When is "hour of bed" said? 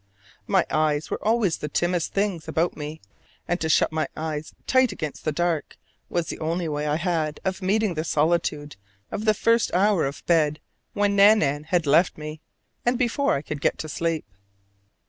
9.75-10.59